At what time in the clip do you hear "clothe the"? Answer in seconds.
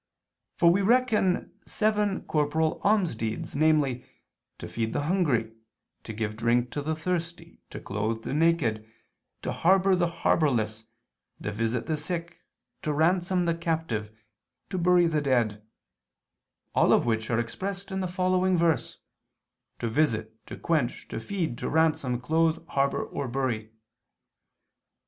7.79-8.33